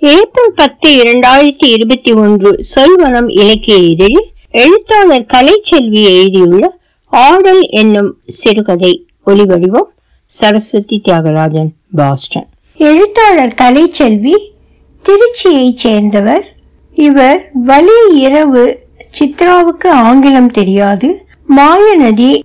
[0.00, 9.88] April பத்து இரண்டாயிரத்தி இருபத்தி ஒன்று சொல்வனம் இலக்கிய இதழில் எழுத்தாளர் கலைச்செல்வி எழுதியுள்ள ஆடல் என்னும் சிறுகதை ஒலிவடிவம்
[10.24, 12.48] சரஸ்வதி தியாகராஜன் பாஸ்டன்.
[12.76, 14.32] எழுத்தாளர் கலைச்செல்வி
[15.04, 16.54] திருச்சியைச் சேர்ந்தவர்.
[16.94, 18.78] இவர் வலி இரவு
[19.20, 21.26] சித்ராவுக்கு ஆங்கிலம் தெரியாது.
[21.56, 22.42] மாயநதி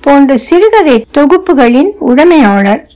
[0.00, 2.90] போன்ற சிறுகதை தொகுப்புகளின் உடமையாளர்.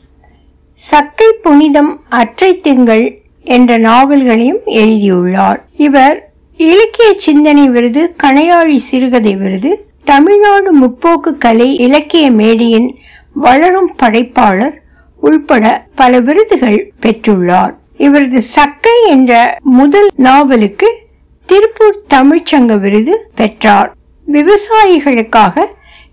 [0.72, 5.66] சக்கை புனிதம் அற்றை திங்கள் என்ற நாவல்களையும் எழுதியுள்ளார்.
[5.76, 12.96] இவர் இலக்கிய சிந்தனை விருது கணையாழி சிறுகதை விருது தமிழ்நாடு முற்போக்கு கலை இலக்கிய மேடையின்
[13.34, 14.82] வளரும் படைப்பாளர்
[15.16, 17.74] உள்பட பல விருதுகள் பெற்றுள்ளார்.
[17.96, 20.98] இவரது சக்கை என்ற முதல் நாவலுக்கு
[21.46, 23.94] திருப்பூர் தமிழ்ச்சங்க விருது பெற்றார்.
[24.32, 25.64] விவசாயிகளுக்காக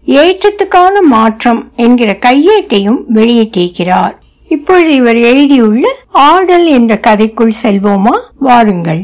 [0.05, 4.13] ஏற்றத்துக்கான மாற்றம் என்கிற கையேட்டையும் வெளியிட்டிருக்கிறார்.
[4.47, 8.19] இப்பொழுது இவர் எழுதியுள்ள ஆடல் என்ற கதைக்குள் செல்வோமா?
[8.39, 9.01] வாருங்கள்.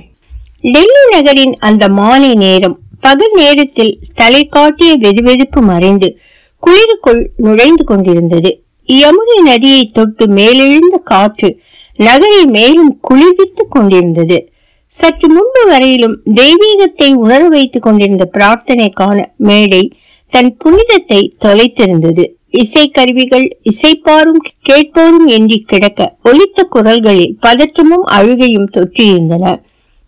[0.61, 6.17] டெல்லி நகரின் அந்த மாலை நேரம் பகல் நேரத்தில் தலை காட்டிய வெதுவெதுப்பு மறைந்து
[6.63, 8.63] குளிருக்குள் நுழைந்து கொண்டிருந்தது.
[8.87, 11.59] யமுனை நதியை தொட்டு மேலெழுந்த காற்று
[11.95, 14.49] நகரை மேலும் குளிர்வித்துக் கொண்டிருந்தது.
[14.87, 19.91] சற்று முன்பு வரையிலும் தெய்வீகத்தை உணர வைத்துக் கொண்டிருந்த பிரார்த்தனைக்கான மேடை
[20.29, 22.25] தன் புனிதத்தை தொலைத்திருந்தது.
[22.55, 29.61] இசைக்கருவிகள் இசைப்பாரும் கேட்போரும் என்று கிடக்க ஒலித்த குரல்களில் பதற்றமும் அழுகையும் தொற்றியிருந்தன.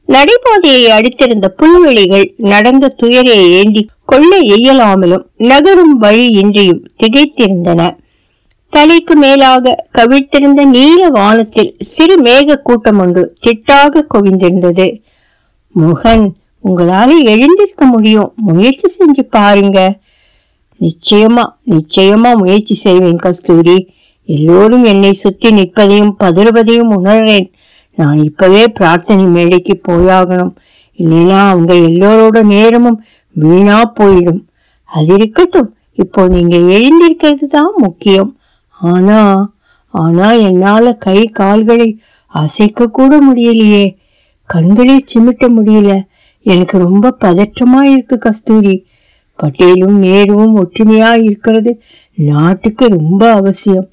[0.08, 7.98] நடைபாதையை அடுத்திருந்த புல்வெளிகள் நடந்த துயரை ஏந்தி கொள்ள இயலாமலும் நகரும் வழி இன்றியும் திகைத்திருந்தன.
[8.70, 15.02] தலைக்கு மேலாக கவிழ்த்திருந்த நீல வானத்தில் சிறு மேக கூட்டம் ஒன்று திட்டாக குவிந்திருந்தது.
[15.72, 18.34] முகன் உங்களால எழுந்திருக்க முடியும்.
[18.36, 19.98] முயற்சி செஞ்சு பாருங்க.
[20.80, 23.90] நிச்சயமா நிச்சயமா முயற்சி செய்வேன் கஸ்தூரி.
[24.26, 27.52] எல்லோரும் என்னை சுத்தி நிற்பதையும் பதறுவதையும் உணர்றேன்
[27.96, 30.56] நான் இப்பவே பிரார்த்தனை மேடைக்கு போயாகணும்.
[30.98, 34.48] இல்லைன்னா அவங்க எல்லோரோட நேரமும் வீணா போயிடும்.
[34.84, 35.76] அது இருக்கட்டும்.
[35.94, 38.38] இப்போ நீங்க எழுந்திருக்கிறது தான் முக்கியம்.
[38.70, 39.50] ஆனா
[39.90, 43.96] ஆனா என்னால கை கால்களை அசைக்க கூட முடியலையே.
[44.44, 46.04] கண்களை சிமிட்ட முடியல.
[46.42, 48.87] எனக்கு ரொம்ப பதற்றமா இருக்கு கஸ்தூரி.
[49.42, 51.82] பட்டேலும் நேருவும் ஒற்றுமையா இருக்கிறது
[52.14, 53.88] நாட்டுக்கு ரொம்ப அவசியம்.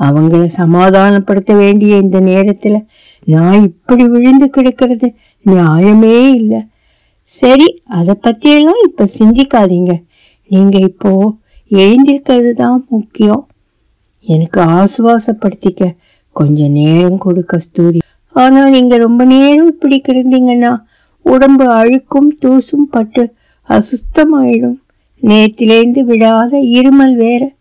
[0.00, 2.76] அவங்கள சமாதானப்படுத்த வேண்டிய இந்த நேரத்துல
[3.26, 5.08] நான் இப்படி விழுந்து கிடக்கிறது
[5.46, 6.60] நியாயமே இல்லை.
[7.22, 7.68] சரி
[7.98, 9.92] அதை பத்தியெல்லாம் இப்ப சிந்திக்காதீங்க.
[10.50, 11.12] நீங்க இப்போ
[11.70, 13.44] எழுந்திருக்கிறது தான் முக்கியம்.
[14.26, 15.92] எனக்கு ஆசுவாசப்படுத்திக்க
[16.36, 18.00] கொஞ்சம் நேரம் கொடு கஸ்தூரி
[18.34, 20.72] ஆனா நீங்க ரொம்ப நேரம் இப்படி கிடந்தீங்கன்னா
[21.26, 23.22] உடம்பு அழுக்கும் தூசும் பட்டு
[23.68, 24.78] அசுத்தமாயிடும்.
[25.22, 27.56] நேத்திலேந்து விடாத இருமல் வேற.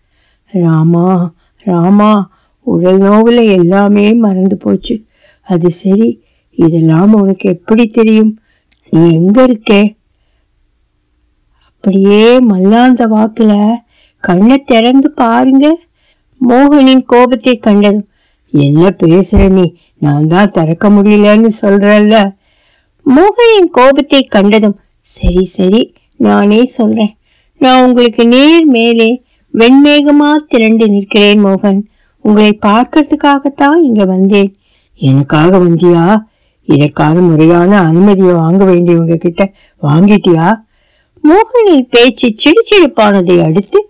[0.46, 1.34] ராமா
[1.66, 2.32] ராமா
[2.64, 5.06] உடல் நோவுல எல்லாமே மறந்து போச்சு.
[5.42, 6.22] அது சரி
[6.52, 8.40] இதெல்லாம் உனக்கு எப்படி தெரியும்?
[8.86, 9.96] நீ எங்க இருக்கே?
[11.70, 13.78] அப்படியே மல்லாந்த வாக்குல
[14.20, 15.68] கண்ணை திறந்து பாருங்க.
[16.50, 18.08] மோகனின் கோபத்தை கண்டதும்
[18.54, 19.76] என்ன பேசுற நீ?
[19.98, 22.38] நான் தான் திறக்க முடியலன்னு சொல்றல்ல
[23.06, 27.19] மோகனின் கோபத்தை கண்டதும் சரி சரி நானே சொல்றேன்.
[27.60, 31.82] நான் உங்களுக்கு நேர் மேலே வெண்மேகமா திரண்டு நிற்கிறேன் மோகன்.
[32.22, 34.56] உங்களை பார்க்கறதுக்காகத்தான் இங்க வந்தேன்.
[34.96, 36.22] எனக்காக வந்தியா?
[36.64, 39.54] இதற்கான முறையான அனுமதியை வாங்க வேண்டியவங்க கிட்ட
[39.84, 40.48] வாங்கிட்டியா?
[41.24, 43.90] மோகனின் பேச்சு சிடுச்சிடுப்பானதை அடுத்து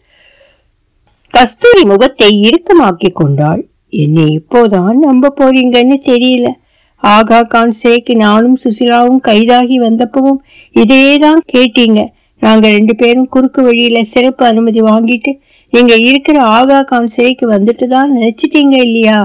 [1.29, 3.67] கஸ்தூரி முகத்தை இறுக்கமாக்கி கொண்டாள்.
[3.89, 6.47] என்னை இப்போதான் நம்ப போறீங்கன்னு தெரியல.
[6.95, 10.39] ஆகா கான் சேக்கு நானும் சுசிலாவும் கைதாகி வந்தப்பவும்
[10.73, 11.99] இதையேதான் கேட்டீங்க.
[12.41, 15.31] நாங்க ரெண்டு பேரும் குறுக்கு வழியில சிறப்பு அனுமதி வாங்கிட்டு
[15.73, 19.17] நீங்க இருக்கிற ஆகா கான் சிறைக்கு வந்துட்டு தான் நினைச்சிட்டீங்க இல்லையா?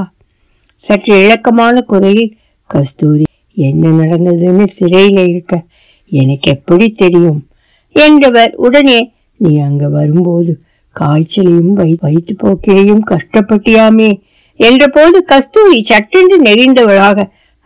[0.81, 2.33] சற்று இழக்கமான குரலில்
[2.71, 3.25] கஸ்தூரி
[3.57, 5.55] என்ன நடந்ததுன்னு சிறையில இருக்க
[6.13, 7.41] எனக்கு எப்படி தெரியும்?
[7.95, 8.99] என்றவர் உடனே
[9.41, 10.53] நீ அங்க வரும்போது
[10.97, 14.11] காய்ச்சலையும் வை வயிற்று போக்கையும் கஷ்டப்பட்டியாமே?
[14.61, 17.19] என்றபோது கஸ்தூரி சட்டென்று நெறிந்தவளாக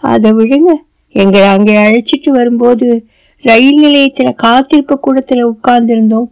[0.03, 0.71] அதை விடுங்க
[1.15, 2.87] எங்களை அங்கே அழைச்சிட்டு வரும்போது
[3.45, 6.29] ரயில் நிலையத்துல காத்திருப்பு கூடத்துல உட்கார்ந்திருந்தோம்.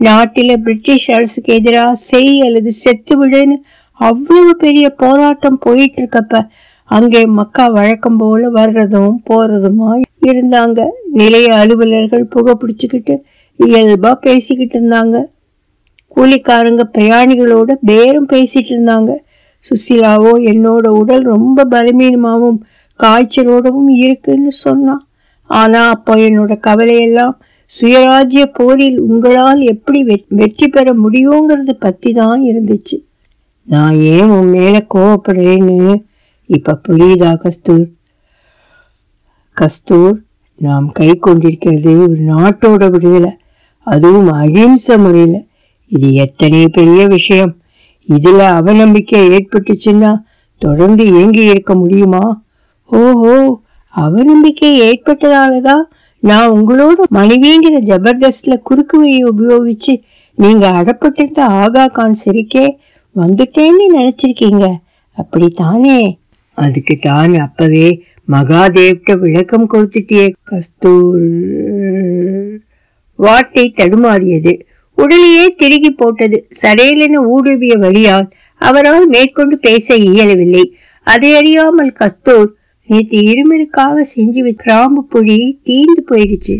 [0.00, 3.56] நாட்டில பிரிட்டிஷ் அரசுக்கு எதிராக செய் அல்லது செத்து விடுன்னு
[3.92, 6.48] அவ்வளவு பெரிய போராட்டம் போயிட்டு இருக்கப்ப
[6.84, 10.86] அங்கே மக்கா வழக்கம் போல வர்றதும் போறதுமா இருந்தாங்க.
[11.12, 13.14] நிலைய அலுவலர்கள் புகை பிடிச்சுக்கிட்டு
[13.58, 15.24] இயல்பா பேசிக்கிட்டு இருந்தாங்க.
[16.16, 19.12] கூலிக்காரங்க பிரயாணிகளோட பேரும் பேசிட்டு இருந்தாங்க.
[19.64, 22.60] சுசிலாவோ என்னோட உடல் ரொம்ப பலமீனமாகவும்
[23.00, 25.06] காய்ச்சலோடவும் இருக்குன்னு சொன்னான்.
[25.52, 27.34] ஆனா அப்போ என்னோட கவலையெல்லாம்
[27.80, 32.96] சுயராஜ்ய போரில் உங்களால் எப்படி வெற்றி பெற முடியுங்கிறத பத்தி தான் இருந்துச்சு.
[33.64, 36.02] நான் ஏன் உன் மேல கோவப்படுறேன்னு
[36.46, 37.86] இப்ப புரியுதா கஸ்தூர்?
[39.56, 40.16] கஸ்தூர்
[40.54, 43.32] நாம் கை கொண்டிருக்கிறது ஒரு நாட்டோட விடுதலை.
[43.86, 45.46] அதுவும் அகிம்சை முறையில்.
[45.86, 47.52] இது எத்தனை பெரிய விஷயம்.
[48.08, 50.12] இதில் அவநம்பிக்கை ஏற்பட்டுச்சுன்னா
[50.58, 52.24] தொடர்ந்து இயங்கி இருக்க முடியுமா?
[52.90, 53.61] ஓஹோ!
[53.96, 55.82] அவநம்பிக்கை ஏற்பட்டதாலதான்
[56.18, 60.02] நான் உங்களோட மனைவிங்கிற ஜபர்தஸ்த்ல குறுக்கு வழியை உபயோகிச்சு
[60.34, 62.76] நீங்க அடப்பட்டிருந்த ஆகா கான் சிரிக்கே
[63.16, 64.74] வந்துட்டேன்னு நினைச்சிருக்கீங்க.
[65.12, 66.18] அப்படித்தானே?
[66.54, 71.22] அதுக்கு தான் அப்பவே மகாதேவ்கிட்ட விளக்கம் கொடுத்துட்டியே கஸ்தூர்.
[73.16, 74.60] வார்த்தை தடுமாறியது.
[74.94, 76.48] உடலையே திருகி போட்டது.
[76.62, 80.74] சரையலென ஊடுருவிய வழியால் அவரால் மேற்கொண்டு பேச இயலவில்லை.
[81.02, 82.54] அதை அறியாமல் கஸ்தூர்
[82.92, 86.56] நேற்று இருமருக்காக செஞ்சு கிராம்பு பொடி தீந்து போயிடுச்சு.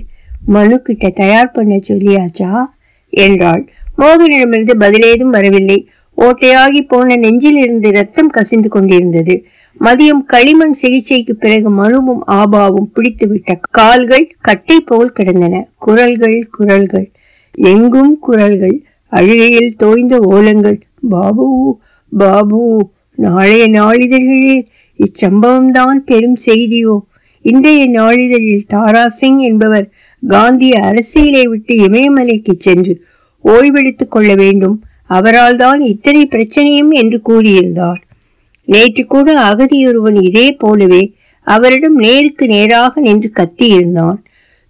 [0.47, 2.65] மனு கிட்ட தயார் பண்ண சொல்லியாச்சா?
[3.11, 3.71] என்றாள்.
[3.99, 5.89] மோகனிடமிருந்து பதிலேதும் வரவில்லை.
[6.19, 9.45] ஓட்டையாகி போன நெஞ்சில் இருந்து ரத்தம் கசிந்து கொண்டிருந்தது.
[9.81, 15.69] மதியம் களிமண் சிகிச்சைக்கு பிறகு மனுவும் ஆபாவும் பிடித்துவிட்ட கால்கள் கட்டை போல் கிடந்தன.
[15.79, 17.11] குரல்கள் குரல்கள்.
[17.55, 18.83] எங்கும் குரல்கள்.
[19.11, 20.81] அழுகையில் தோய்ந்த ஓலங்கள்.
[21.09, 21.79] பாபு
[22.19, 24.63] பாபு நாளைய நாளிதழ்களில்
[24.99, 26.99] இச்சம்பவம்தான் பெரும் செய்தியோ.
[27.43, 29.91] இன்றைய நாளிதழில் தாரா சிங் என்பவர்
[30.29, 33.03] காந்தி அரசியலை விட்டு இமயமலைக்கு சென்று
[33.45, 34.83] ஓய்வெடுத்துக் கொள்ள வேண்டும்.
[35.07, 38.01] அவரால் தான் இத்தனை பிரச்சனையும் என்று கூறியிருந்தார்.
[38.65, 44.17] நேற்று கூட அகதியொருவன் இதே போலவே அவரிடம் நேருக்கு நேராக நின்று கத்தியிருந்தான்.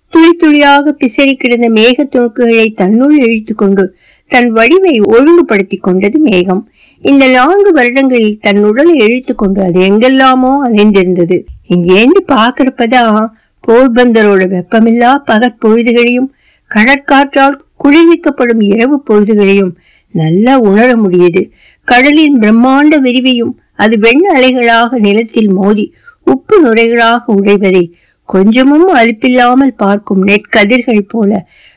[0.09, 3.95] துளி துளியாக பிசறி கிடந்த மேக துணுக்குகளை தன்னுள் இழுத்து கொண்டு
[4.27, 6.69] தன் வடிவை ஒழுங்குபடுத்திக் கொண்டது மேகம்.
[7.03, 11.37] இந்த நான்கு வருடங்களில் தன் உடலை இழுத்து கொண்டு அது எங்கெல்லாமோ அலைந்திருந்தது.
[11.69, 13.17] இங்கேந்து பாக்குறப்பதான்
[13.65, 16.29] போர்பந்தரோட வெப்பமில்லா பகற்பொழுதுகளையும்
[16.71, 19.73] கடற்காற்றால் குளிர்விக்கப்படும் இரவு பொழுதுகளையும்
[20.15, 21.43] நல்லா உணர முடியுது.
[21.89, 25.87] கடலின் பிரம்மாண்ட விரிவையும் அது வெண் அலைகளாக நிலத்தில் மோதி
[26.27, 27.85] உப்பு நுரைகளாக உடைவதை
[28.29, 31.31] கொஞ்சமும் அலுப்பில்லாமல் பார்க்கும் நெற்கதிர்கள் போல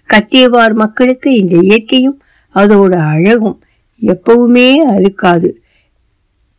[0.10, 2.18] கத்தியவார் மக்களுக்கு இந்த இயற்கையும்
[2.56, 3.58] அதோட அழகும்.
[4.02, 5.60] எப்பவுமே அழுக்காது.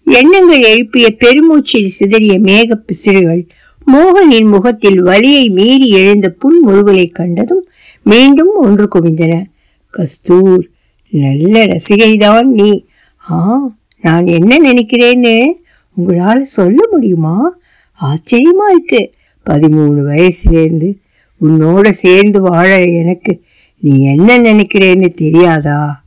[0.05, 3.47] எண்ணங்கள் எழுப்பிய பெருமூச்சில் சிதறிய மேக பிசிறுகள்
[3.93, 7.69] மோகனின் முகத்தில் வலியை மீறி எழுந்த புன் கண்டதும்
[8.03, 9.45] மீண்டும் ஒன்று குவிந்தன.
[9.91, 10.69] கஸ்தூர்
[11.09, 12.85] நல்ல ரசிகைதான் நீ.
[13.31, 13.61] ஆ
[14.01, 15.53] நான் என்ன நினைக்கிறேன்னு
[15.95, 17.59] உங்களால் சொல்ல முடியுமா?
[18.01, 19.11] ஆச்சரியமா இருக்கு.
[19.47, 20.99] பதிமூணு வயசுலேருந்து
[21.41, 23.41] உன்னோட சேர்ந்து வாழ எனக்கு
[23.79, 26.05] நீ என்ன நினைக்கிறேன்னு தெரியாதா?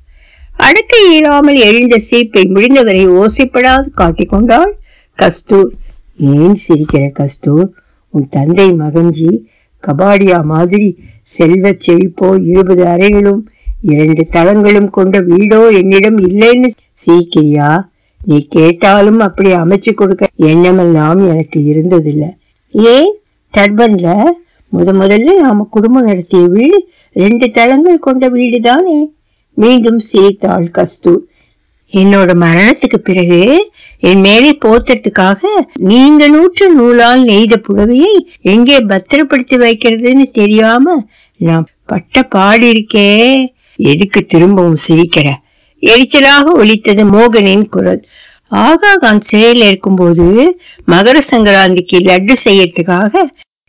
[0.60, 4.72] அடக்க இயலாமல் எழுந்த சீப்பை முடிந்தவரை ஓசைப்படாது காட்டிக்கொண்டாள்
[5.20, 5.70] கஸ்தூர்.
[6.18, 7.68] ஏன் சிரிக்கிற கஸ்தூர்?
[8.14, 9.30] உன் தந்தை மகஞ்சி
[9.84, 10.90] கபாடியா மாதிரி
[11.38, 13.42] செல்வச் செழிப்போ இருபது அறைகளும்
[13.82, 16.70] இரண்டு தளங்களும் கொண்ட வீடோ என்னிடம் இல்லைன்னு
[17.04, 17.70] சீக்கிரியா?
[18.26, 22.30] நீ கேட்டாலும் அப்படி அமைச்சு கொடுக்க எண்ணமெல்லாம் எனக்கு இருந்ததில்லை.
[22.72, 23.14] ஏன்?
[23.54, 24.08] டர்பன்ல
[24.72, 26.80] முத முதல்ல நாம குடும்பம் நடத்திய வீடு
[27.16, 28.98] ரெண்டு தளங்கள் கொண்ட வீடு தானே
[29.62, 31.14] மீண்டும் சிரித்தாள் கஸ்து.
[31.94, 33.40] என்னோட மரணத்துக்கு பிறகு
[34.10, 35.42] என் மேலே போர்த்தறதுக்காக
[35.92, 38.14] நீங்க நூற்று நூலால் நெய்த புடவையை
[38.54, 40.96] எங்கே பத்திரப்படுத்தி வைக்கிறதுன்னு தெரியாம
[41.40, 43.10] நான் பட்ட பாடு இருக்கே.
[43.80, 45.28] எதுக்கு திரும்பவும் சிரிக்கிற?
[45.84, 48.02] எரிச்சலாக ஒலித்தது மோகனின் குரல்.
[48.62, 50.28] ஆகா கான் சிறையில் இருக்கும்போது
[50.92, 53.14] மகர சங்கராந்திக்கு லட்டு செய்யறதுக்காக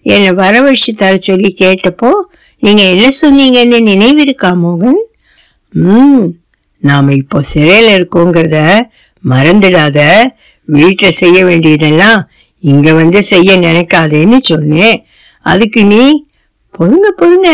[0.07, 2.11] என்னை வரவழைச்சு தர சொல்லி கேட்டப்போ
[2.63, 5.01] நீங்க என்ன சொன்னீங்கன்னு நினைவிருக்கா மோகன்?
[5.75, 6.27] ம்
[6.83, 8.59] நாம இப்போ சிறையில இருக்கோங்கிறத
[9.25, 9.99] மறந்துடாத.
[10.69, 12.21] வீட்டுல செய்ய வேண்டியதெல்லாம்
[12.63, 14.97] இங்க வந்து செய்ய நினைக்காதேன்னு சொன்னேன்.
[15.41, 16.03] அதுக்கு நீ
[16.75, 17.51] பொருங்க பொருங்க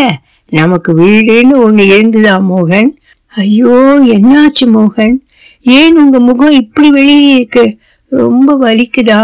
[0.52, 2.90] நமக்கு வீடுன்னு ஒண்ணு இருந்துதா மோகன்?
[3.34, 3.76] ஐயோ
[4.16, 5.16] என்னாச்சு மோகன்?
[5.64, 7.64] ஏன் உங்க முகம் இப்படி வெளியே இருக்கு?
[8.12, 9.22] ரொம்ப வலிக்குதா?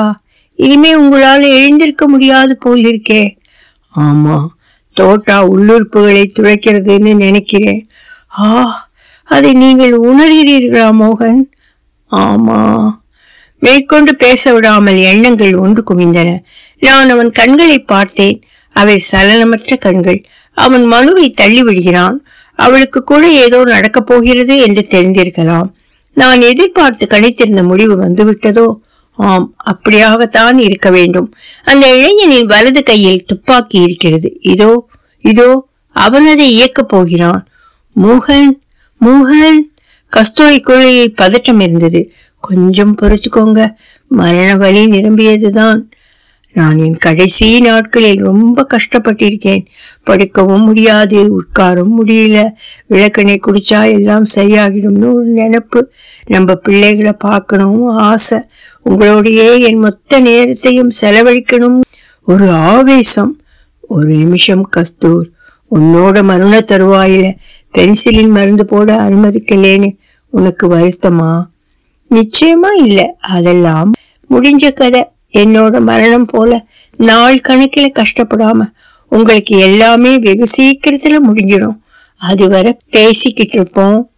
[0.58, 3.22] இனிமே உங்களால எழுந்திருக்க முடியாது போலிருக்கே.
[3.94, 4.36] ஆமா
[4.96, 7.80] தோட்டா உள்ளுறுப்புகளை துளைக்கிறதுன்னு நினைக்கிறேன்.
[8.38, 8.90] ஆ
[9.24, 11.40] அதை நீங்கள் உணர்கிறீர்களா மோகன்?
[12.10, 12.90] ஆமா.
[13.58, 16.38] மேற்கொண்டு பேச விடாமல் எண்ணங்கள் ஒன்று குவிந்தன.
[16.78, 18.42] நான் அவன் கண்களை பார்த்தேன்.
[18.70, 20.24] அவை சலனமற்ற கண்கள்.
[20.52, 22.24] அவன் மனுவை தள்ளி விடுகிறான்.
[22.54, 25.72] அவளுக்கு கூட ஏதோ நடக்கப் போகிறது என்று தெரிந்திருக்கலாம்.
[26.14, 28.78] நான் எதிர்பார்த்து கணித்திருந்த முடிவு வந்துவிட்டதோ?
[29.10, 31.34] ஆம் அப்படியாகத்தான் இருக்க வேண்டும்.
[31.64, 34.38] அந்த இளைஞனின் வலது கையில் துப்பாக்கி இருக்கிறது.
[34.40, 34.88] இதோ
[35.20, 37.46] இதோ அவன் அதை இயக்கப் போகிறான்.
[38.00, 38.60] மோகன்
[39.00, 39.58] மோகன்
[40.08, 42.12] கஸ்தூரி குழையை பதற்றம் இருந்தது.
[42.40, 43.74] கொஞ்சம் பொறுத்துக்கோங்க.
[44.08, 45.80] மரண வழி நிரம்பியதுதான்.
[46.52, 49.66] நான் என் கடைசி நாட்களில் ரொம்ப கஷ்டப்பட்டிருக்கேன்.
[50.06, 52.50] படுக்கவும் முடியாது உட்காரவும் முடியல.
[52.86, 55.92] விளக்கணை குடிச்சா எல்லாம் சரியாகிடும்னு ஒரு நினைப்பு.
[56.26, 58.38] நம்ம பிள்ளைகளை பார்க்கணும் ஆசை.
[58.84, 61.80] உங்களோடையே என் மொத்த நேரத்தையும் செலவழிக்கணும்.
[62.22, 63.40] ஒரு ஆவேசம்.
[63.80, 65.28] ஒரு நிமிஷம் கஸ்தூர்
[65.70, 67.34] உன்னோட மரண தருவாயில.
[67.72, 69.96] பென்சிலின் மருந்து போட அனுமதிக்கலேன்னு
[70.30, 71.42] உனக்கு வருத்தமா?
[72.10, 73.16] நிச்சயமா இல்ல.
[73.20, 73.92] அதெல்லாம்
[74.30, 75.04] முடிஞ்ச கதை.
[75.32, 78.72] என்னோட மரணம் போல நாள் கணக்கில கஷ்டப்படாம
[79.08, 81.78] உங்களுக்கு எல்லாமே வெகு சீக்கிரத்துல முடிஞ்சிடும்.
[82.16, 84.10] அதுவரை பேசிக்கிட்டு இருப்போம்.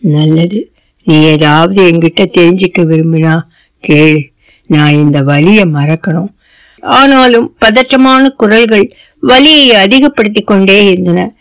[0.00, 0.72] நல்லது.
[1.04, 3.40] நீ ஏதாவது என்கிட்ட தெரிஞ்சுக்க விரும்பினா
[3.88, 4.22] கேளு.
[4.66, 6.28] நான் இந்த வலியை மறக்கணும்.
[6.80, 11.34] ஆனாலும் பதற்றமான குரல்கள் வலியை அதிகப்படுத்தி கொண்டே இருந்தன.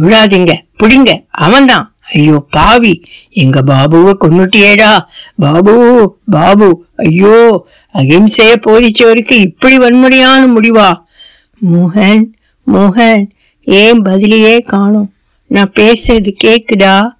[0.00, 1.26] விடாதீங்க பிடிங்க.
[1.30, 1.96] அவன்தான்.
[2.14, 3.04] ஐயோ பாவி.
[3.30, 4.98] எங்க பாபுவை கொன்னுட்டியேடா.
[5.36, 6.86] பாபு பாபு.
[6.96, 11.02] ஐயோ அகிம்சைய போதிச்சவருக்கு இப்படி வன்முறையான முடிவா?
[11.72, 12.32] மோகன்
[12.72, 13.30] மோகன்
[13.64, 15.12] ஏன் பதிலையே காணும்?
[15.46, 17.16] நான் பேசுறது கேக்குதா?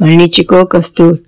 [0.00, 1.20] மன்னிச்சுக்கோ கஸ்தூர்.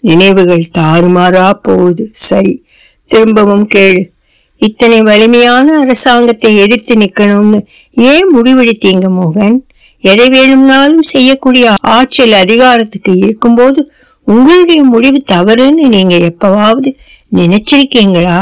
[0.00, 2.08] நினைவுகள் தாறுமாறா போகுது.
[2.12, 2.64] சரி
[3.06, 4.08] திரும்பவும் கேளு.
[4.56, 9.65] இத்தனை வலிமையான அரசாங்கத்தை எதிர்த்து நிக்கணும்னு ஏன் முடிவெடுத்தீங்க மோகன்?
[10.04, 13.80] எதை வேணும்னாலும் செய்யக்கூடிய ஆட்சியில் அதிகாரத்துக்கு இருக்கும்போது
[14.26, 16.90] உங்களுடைய முடிவு தவறுன்னு நீங்க எப்பவாவது
[17.32, 18.38] நினைச்சிருக்கீங்களா?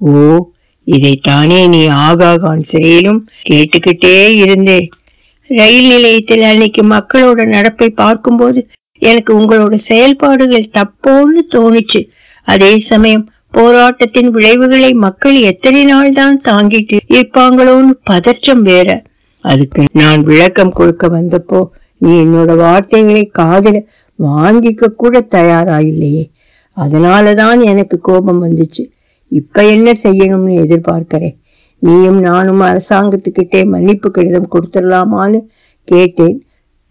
[0.00, 0.12] ஓ
[0.86, 4.90] இதைத்தானே நீ ஆகாகான் சிறையிலும் கேட்டுக்கிட்டே இருந்தே.
[5.50, 8.60] ரயில் நிலையத்தில் அன்னைக்கு மக்களோட நடப்பை பார்க்கும்போது
[9.02, 12.00] எனக்கு உங்களோட செயல்பாடுகள் தப்போன்னு தோணுச்சு.
[12.48, 18.88] அதே சமயம் போராட்டத்தின் விளைவுகளை மக்கள் எத்தனை நாள் தான் தாங்கிட்டு இருப்பாங்களோன்னு பதற்றம் வேற.
[19.44, 21.60] அதுக்கு நான் விளக்கம் கொடுக்க வந்தப்போ
[21.98, 23.80] நீ என்னோட வார்த்தைகளை காதில்
[24.18, 26.24] வாங்கிக்க கூட தயாரா இல்லையே
[26.76, 28.82] அதனாலதான் எனக்கு கோபம் வந்துச்சு.
[29.32, 31.36] இப்ப என்ன செய்யணும்னு எதிர்பார்க்கிறேன்
[31.82, 35.40] நீயும் நானும் அரசாங்கத்துக்கிட்டே மன்னிப்பு கடிதம் கொடுத்துடலாமான்னு
[35.88, 36.36] கேட்டேன்.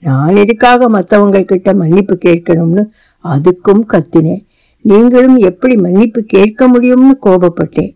[0.04, 2.84] நான் எதுக்காக மற்றவங்கக்கிட்ட கிட்ட மன்னிப்பு கேட்கணும்னு
[3.24, 4.44] அதுக்கும் கத்தினேன்.
[4.86, 7.92] நீங்களும் எப்படி மன்னிப்பு கேட்க முடியும்னு கோபப்பட்டேன்.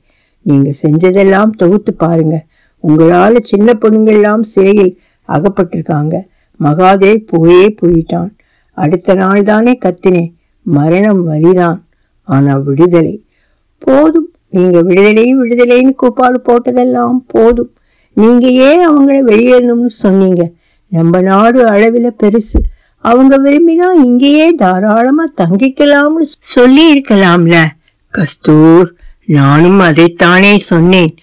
[0.45, 2.35] நீங்க செஞ்சதெல்லாம் தொகுத்து பாருங்க.
[2.83, 6.19] உங்களால சின்ன பொண்ணுங்கள்லாம் சிறையில் அகப்பட்டிருக்காங்க.
[6.63, 8.29] மகாதேவ் போயே போயிட்டான்.
[8.71, 10.33] அடுத்த நாள் தானே கத்தினேன்.
[10.61, 11.81] மரணம் வலிதான்
[12.23, 13.25] ஆனா விடுதலை.
[13.79, 14.31] போதும்.
[14.49, 17.71] நீங்க விடுதலை விடுதலைன்னு கூப்பாடு போட்டதெல்லாம் போதும்.
[18.13, 20.51] நீங்க ஏன் அவங்கள வெளியேறணும்னு சொன்னீங்க?
[20.87, 22.61] நம்ம நாடு அளவில் பெருசு.
[22.99, 27.65] அவங்க விரும்பினா இங்கேயே தாராளமா தங்கிக்கலாம்னு சொல்லி இருக்கலாம்ல.
[28.09, 28.93] கஸ்தூர்
[29.25, 31.15] நானும் அதைத்தானே சொன்னேன்.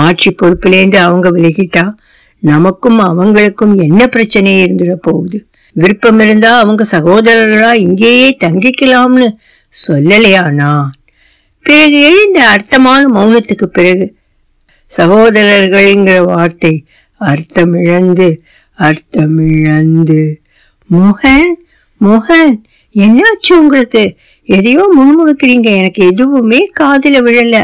[0.00, 1.84] ஆட்சி பொறுப்பிலேந்து அவங்க விலகிட்டா
[2.38, 5.46] நமக்கும் அவங்களுக்கும் என்ன பிரச்சனை இருந்துட போகுது.
[5.72, 9.28] விருப்பம் இருந்தா அவங்க சகோதரர்களா இங்கேயே தங்கிக்கலாம்னு
[9.88, 10.92] சொல்லலையா நான்?
[11.62, 14.06] பிறகு எழுந்த அர்த்தமான மௌனத்துக்கு பிறகு
[14.96, 16.84] சகோதரர்கள்ங்கிற வார்த்தை
[17.20, 18.28] அர்த்தமிழந்து
[18.78, 20.20] அர்த்தமிழந்து
[20.90, 21.52] மோகன்
[22.00, 22.54] மோகன்
[22.94, 24.16] என்னாச்சு உங்களுக்கு?
[24.44, 25.68] எதையோ முணுமுணுக்கிறீங்க.
[25.76, 27.56] எனக்கு எதுவுமே காதுல விழல.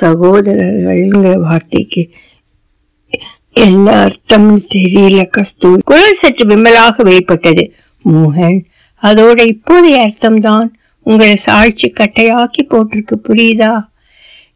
[0.00, 2.08] சகோதரர்கள்ங்கிற வார்த்தைக்கு
[3.52, 5.78] என்ன அர்த்தம்னு தெரியல கஸ்தூர்.
[5.84, 7.72] குரல் சற்று விம்மலாக வெளிப்பட்டது.
[8.12, 8.64] மோகன்
[9.02, 10.68] அதோட இப்போதைய அர்த்தம்தான்.
[11.02, 13.72] உங்களை சாட்சி கட்டையாக்கி போட்டிருக்கு புரியுதா?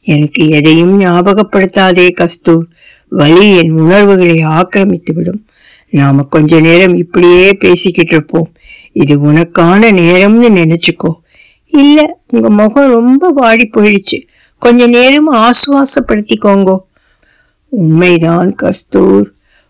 [0.03, 2.67] எனக்கு எதையும் ஞாபகப்படுத்தாதே கஸ்தூர்.
[3.09, 5.45] வழி என் உணர்வுகளை ஆக்கிரமித்து விடும்
[5.91, 8.53] நாம கொஞ்ச நேரம் இப்படியே பேசிக்கிட்டு இருப்போம்.
[8.93, 11.13] இது உனக்கான நேரம்னு நினைச்சுக்கோ.
[11.67, 14.19] இல்ல உங்க முகம் ரொம்ப வாடி போயிடுச்சு
[14.61, 16.77] கொஞ்ச நேரம் ஆசுவாசப்படுத்திக்கோங்கோ.
[17.69, 19.29] உண்மைதான் கஸ்தூர்.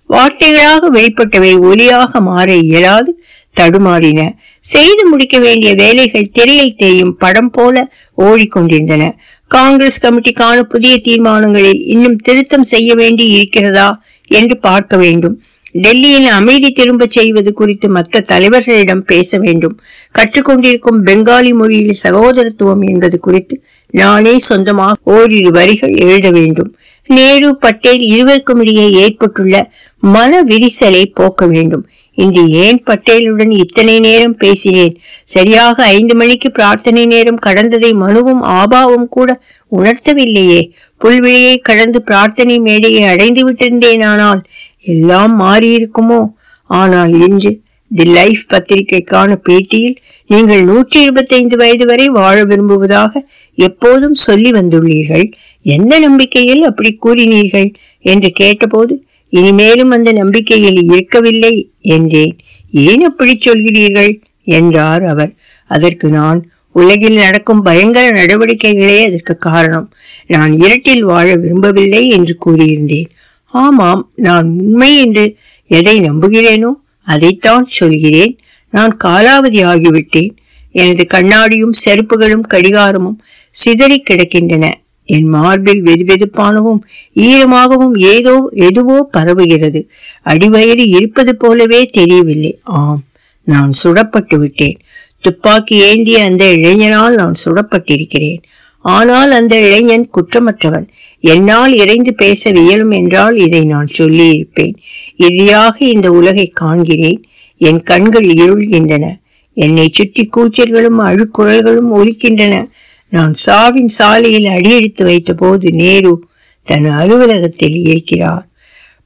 [0.09, 3.23] வார்த்தைகளாக வெளிப்பட்டவை ஒலியாக மாற இயலாது
[3.61, 4.21] தடுமாறின.
[4.61, 9.13] செய்து முடிக்க வேண்டிய வேலைகள் திரையில் தேயும் படம் போல ஓடிக்கொண்டிருந்தன.
[9.49, 15.41] காங்கிரஸ் கமிட்டிக்கான புதிய தீர்மானங்களில் இன்னும் திருத்தம் செய்ய வேண்டி இருக்கிறதா என்று பார்க்க வேண்டும்.
[15.73, 19.81] டெல்லியில் அமைதி திரும்ப செய்வது குறித்து மற்ற தலைவர்களிடம் பேச வேண்டும்.
[20.19, 26.77] கற்றுக்கொண்டிருக்கும் பெங்காலி மொழியில் சகோதரத்துவம் என்பது குறித்து நானே சொந்தமாக ஓரிரு வரிகள் எழுத வேண்டும்.
[27.07, 31.87] நேரு பட்டேல் இருவருக்கும் இடையே ஏற்பட்டுள்ள மன விரிசலை போக்க வேண்டும்.
[32.15, 34.95] இன்று ஏன் பட்டேலுடன் இத்தனை நேரம் பேசினேன்?
[35.25, 39.41] சரியாக ஐந்து மணிக்கு பிரார்த்தனை நேரம் கடந்ததை மனுவும் ஆபாவும் கூட
[39.73, 40.71] உணர்த்தவில்லையே.
[41.01, 44.43] புல்வெளியை கடந்து பிரார்த்தனை மேடையை அடைந்து விட்டிருந்தேனானால்
[44.81, 46.21] எல்லாம் மாறியிருக்குமோ?
[46.67, 49.97] ஆனால் இன்று தி லைஃப் பத்திரிகைக்கான பேட்டியில்
[50.27, 55.33] நீங்கள் நூற்றி இருபத்தைந்து வயது வரை வாழ விரும்புவதாக எப்போதும் சொல்லி வந்துள்ளீர்கள்.
[55.63, 57.75] எந்த நம்பிக்கையில் அப்படி கூறினீர்கள்?
[58.01, 62.39] என்று கேட்டபோது இனிமேலும் அந்த நம்பிக்கையில் இருக்கவில்லை என்றேன்.
[62.71, 64.21] ஏன் அப்படி சொல்கிறீர்கள்?
[64.45, 65.35] என்றார் அவர்.
[65.67, 69.93] அதற்கு நான் உலகில் நடக்கும் பயங்கர நடவடிக்கைகளே அதற்கு காரணம்.
[70.27, 73.09] நான் இரட்டில் வாழ விரும்பவில்லை என்று கூறியிருந்தேன்.
[73.53, 76.71] ஆமாம் நான் உண்மை என்று எதை நம்புகிறேனோ
[77.03, 78.39] அதைத்தான் சொல்கிறேன்.
[78.71, 80.31] நான் காலாவதி ஆகிவிட்டேன்.
[80.73, 83.19] எனது கண்ணாடியும் செருப்புகளும் கடிகாரமும்
[83.51, 84.73] சிதறி கிடக்கின்றன.
[85.05, 86.81] என் மார்பில் வெதுவெதுப்பானவும்
[87.15, 89.81] ஈரமாகவும் ஏதோ எதுவோ பரவுகிறது.
[90.25, 92.59] அடிவயிறு இருப்பது போலவே தெரியவில்லை.
[92.63, 93.03] ஆம்
[93.45, 94.79] நான் சுடப்பட்டு விட்டேன்.
[95.21, 98.43] துப்பாக்கி ஏந்திய அந்த இளைஞனால் நான் சுடப்பட்டிருக்கிறேன்.
[98.79, 100.89] ஆனால் அந்த இளைஞன் குற்றமற்றவன்.
[101.21, 104.75] என்னால் இறைந்து பேச வியலும் என்றால் இதை நான் சொல்லியிருப்பேன்.
[105.17, 107.23] இறுதியாக இந்த உலகை காண்கிறேன்.
[107.59, 109.19] என் கண்கள் இருள்கின்றன.
[109.53, 112.69] என்னை சுற்றி கூச்சல்களும் அழுக்குரல்களும் ஒலிக்கின்றன.
[113.09, 116.25] நான் சாவின் சாலையில் அடியெடுத்து வைத்த போது நேரு
[116.63, 118.49] தன் அலுவலகத்தில் இருக்கிறார்.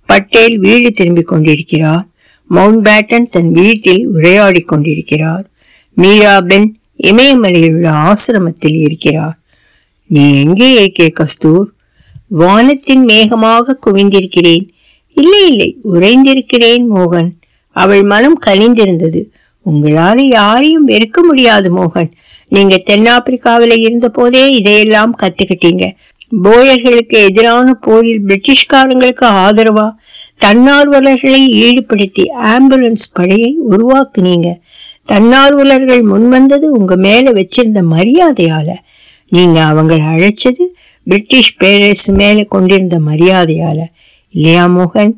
[0.06, 2.08] பட்டேல் வீடு திரும்பிக் கொண்டிருக்கிறார்.
[2.46, 5.50] மவுண்ட் பேட்டன் தன் வீட்டில் உரையாடிக் கொண்டிருக்கிறார்.
[5.96, 9.38] மீராபென் இமயமலையில் உள்ள ஆசிரமத்தில் இருக்கிறார்.
[10.06, 11.73] நீ எங்கே இருக்கே கஸ்தூர்?
[12.38, 14.68] வானத்தின் மேகமாக குவிந்திருக்கிறேன்.
[15.14, 17.30] இல்லை இல்லை உறைந்திருக்கிறேன் மோகன்.
[17.70, 19.24] அவள் மனம் கனிந்திருந்தது.
[19.70, 22.10] உங்களால யாரையும் வெறுக்க முடியாது மோகன்.
[22.48, 25.90] நீங்க தென்னாப்பிரிக்காவில இருந்த போதே இதையெல்லாம் கத்துக்கிட்டீங்க.
[26.42, 29.90] போயர்களுக்கு எதிரான போரில் பிரிட்டிஷ்காரங்களுக்கு ஆதரவா?
[30.44, 34.52] தன்னார்வலர்களை ஈடுபடுத்தி ஆம்புலன்ஸ் படையை உருவாக்குனீங்க.
[35.08, 38.68] தன்னார்வலர்கள் முன்வந்தது உங்க மேல வச்சிருந்த மரியாதையால.
[39.28, 40.64] நீங்க அவங்களை அழைச்சது
[41.06, 43.78] பிரிட்டிஷ் பேரரசு மேல கொண்டிருந்த மரியாதையால
[44.34, 45.12] இல்லையா மோகன்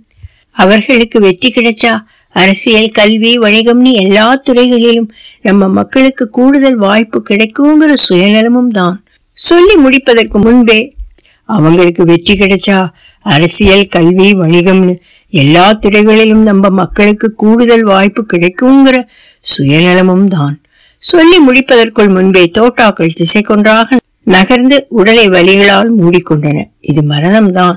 [0.57, 1.93] அவர்களுக்கு வெற்றி கிடைச்சா
[2.37, 5.09] அரசியல் கல்வி வணிகம்னு எல்லா துறைகளிலும்
[5.43, 8.97] நம்ம மக்களுக்கு கூடுதல் வாய்ப்பு கிடைக்குங்கிற சுயநலமும் தான்.
[9.39, 10.79] சொல்லி முடிப்பதற்கு முன்பே
[11.49, 12.79] அவங்களுக்கு வெற்றி கிடைச்சா
[13.27, 14.95] அரசியல் கல்வி வணிகம்னு
[15.33, 18.97] எல்லா துறைகளிலும் நம்ம மக்களுக்கு கூடுதல் வாய்ப்பு கிடைக்குங்கிற
[19.45, 20.55] சுயநலமும் தான்.
[21.03, 26.65] சொல்லி முடிப்பதற்குள் முன்பே தோட்டாக்கள் திசை கொன்றாக நகர்ந்து உடலை வலிகளால் மூடிக்கொண்டன.
[26.81, 27.77] இது மரணம்தான்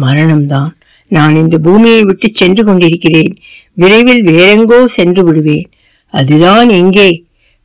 [0.00, 0.70] மரணம்தான்.
[1.08, 3.36] நான் இந்த பூமியை விட்டு சென்று கொண்டிருக்கிறேன்.
[3.72, 5.70] விரைவில் வேறெங்கோ சென்று விடுவேன்.
[6.14, 7.08] அதுதான் எங்கே?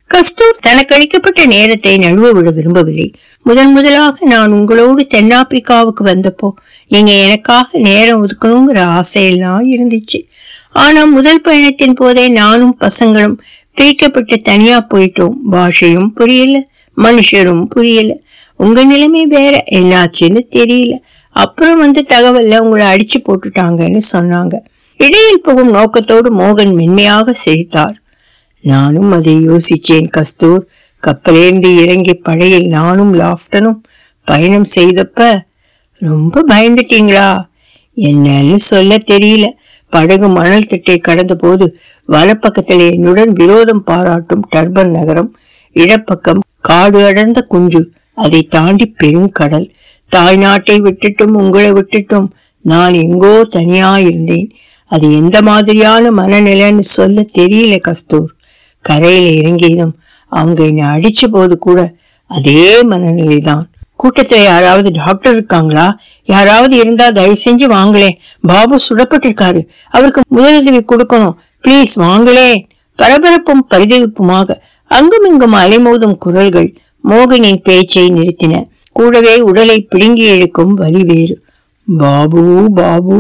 [0.05, 3.13] கஸ்தூர் தனக்கு அளிக்கப்பட்ட நேரத்தை நழுவ விட விரும்பவில்லை.
[3.43, 6.50] முதன் முதலாக நான் உங்களோடு தென்னாப்பிரிக்காவுக்கு வந்தப்போ
[6.88, 10.19] நீங்க எனக்காக நேரம் ஒதுக்கணுங்கிற ஆசையெல்லாம் இருந்துச்சு.
[10.71, 13.37] ஆனா முதல் பயணத்தின் போதே நானும் பசங்களும்
[13.77, 15.35] பிரிக்கப்பட்டு தனியா போயிட்டோம்.
[15.51, 16.68] பாஷையும் புரியல.
[17.00, 18.12] மனுஷரும் புரியல.
[18.55, 20.94] உங்க நிலைமை வேற என்னாச்சுன்னு தெரியல.
[21.35, 24.55] அப்புறம் வந்து தகவல்ல உங்களை அடிச்சு போட்டுட்டாங்கன்னு சொன்னாங்க.
[25.00, 28.01] இடையில் போகும் நோக்கத்தோடு மோகன் மென்மையாக சிரித்தார்.
[28.64, 30.68] நானும் அதை யோசிச்சேன் கஸ்தூர்.
[31.03, 33.79] கப்பலேந்து இறங்கி பழையில் நானும் லாப்டனும்
[34.24, 35.40] பயணம் செய்தப்ப
[36.01, 37.29] ரொம்ப பயந்துட்டீங்களா?
[37.98, 39.46] என்னன்னு சொல்ல தெரியல.
[39.90, 45.35] படகு மணல் திட்டை கடந்த போது வலப்பக்கத்தில் என்னுடன் விரோதம் பாராட்டும் டர்பன் நகரம்
[45.75, 47.81] இடப்பக்கம் காடு அடர்ந்த குஞ்சு.
[48.13, 49.67] அதை தாண்டி பெருங்கடல்
[50.11, 52.27] தாய்நாட்டை விட்டுட்டும் உங்களை விட்டுட்டும்.
[52.61, 54.51] நான் எங்கோ தனியா இருந்தேன்
[54.85, 58.29] அது எந்த மாதிரியான மனநிலைன்னு சொல்ல தெரியல கஸ்தூர்.
[58.81, 59.95] கரையில இறங்கியதும்
[60.31, 61.79] அவங்க என்னை அடிச்ச போது கூட
[62.27, 63.69] அதே மனநிலை தான்
[64.03, 66.00] கூட்டத்துல யாராவது டாக்டர் இருக்காங்களா?
[66.24, 68.15] யாராவது இருந்தா தயவு செஞ்சு வாங்களேன்.
[68.41, 69.61] பாபு சுடப்பட்டிருக்காரு.
[69.89, 71.35] அவருக்கு முதலுதவி கொடுக்கணும்.
[71.63, 72.50] ப்ளீஸ் வாங்களே
[73.00, 74.55] பரபரப்பும் பரிதவிப்புமாக
[74.91, 76.69] அங்குமிங்கும் அலைமோதும் குரல்கள்
[77.03, 78.53] மோகனின் பேச்சை நிறுத்தின.
[78.95, 81.35] கூடவே உடலை பிடுங்கி இழுக்கும் வலி வேறு.
[81.87, 83.17] பாபு பாபு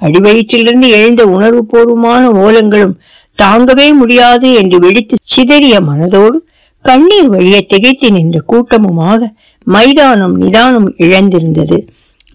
[0.00, 2.96] அடிவயிற்றிலிருந்து எழுந்த உணர்வுபூர்வமான ஓலங்களும்
[3.38, 6.38] தாங்கவே முடியாது என்று வெடித்து சிதறிய மனதோடு
[6.84, 9.20] கண்ணீர் வழிய திகைத்து நின்ற கூட்டமுமாக
[9.66, 11.78] மைதானம் நிதானம் இழந்திருந்தது.